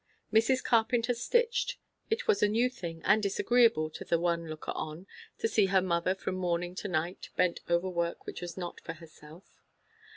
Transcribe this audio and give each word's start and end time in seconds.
Mrs. 0.33 0.63
Carpenter 0.63 1.13
stitched. 1.13 1.77
It 2.09 2.27
was 2.27 2.41
a 2.41 2.47
new 2.47 2.71
thing, 2.71 3.03
and 3.05 3.21
disagreeable 3.21 3.91
to 3.91 4.03
the 4.03 4.17
one 4.17 4.47
looker 4.47 4.71
on, 4.73 5.05
to 5.37 5.47
see 5.47 5.67
her 5.67 5.79
mother 5.79 6.15
from 6.15 6.33
morning 6.33 6.73
to 6.77 6.87
night 6.87 7.29
bent 7.37 7.59
over 7.69 7.87
work 7.87 8.25
which 8.25 8.41
was 8.41 8.57
not 8.57 8.81
for 8.81 8.93
herself. 8.93 9.61